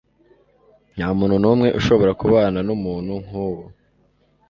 Ntamuntu 0.95 1.35
numwe 1.43 1.67
ushobora 1.79 2.11
kubana 2.21 2.59
numuntu 2.67 3.13
nkuwo. 3.25 3.63